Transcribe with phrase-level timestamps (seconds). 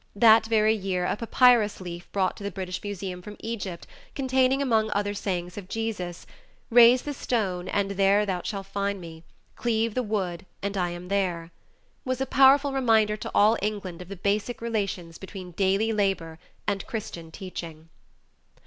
[0.15, 3.85] That very year a papyrus leaf brought to the British Museum from Egypt,
[4.15, 6.25] containing among other sayings of Jesus,
[6.71, 9.23] "Raise the stone, and there thou shalt find me;
[9.55, 11.51] cleave the wood and I am there,"
[12.03, 16.83] was a powerful reminder to all England of the basic relations between daily labor and
[16.87, 17.89] Christian teaching.